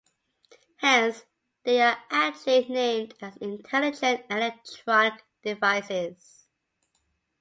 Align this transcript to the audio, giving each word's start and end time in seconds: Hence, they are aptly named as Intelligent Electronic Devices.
Hence, 0.77 1.25
they 1.63 1.79
are 1.79 1.95
aptly 2.09 2.65
named 2.67 3.13
as 3.21 3.37
Intelligent 3.37 4.25
Electronic 4.31 5.23
Devices. 5.43 6.47